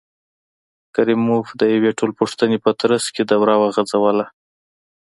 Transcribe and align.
کریموف 0.95 1.47
د 1.61 1.61
یوې 1.75 1.91
ټولپوښتنې 1.99 2.57
په 2.65 2.71
ترڅ 2.81 3.03
کې 3.15 3.23
دوره 3.31 3.55
وغځوله. 3.61 4.25